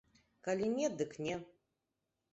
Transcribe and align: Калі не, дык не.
Калі 0.47 0.71
не, 0.77 0.87
дык 1.01 1.11
не. 1.27 1.35